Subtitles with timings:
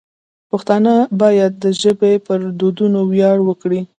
[0.51, 3.81] پښتانه باید د ژبې پر دودونو ویاړ وکړي.